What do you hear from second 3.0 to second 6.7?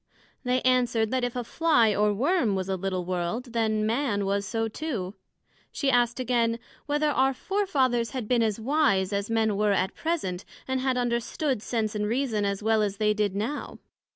World, then Man was so too. she asked again,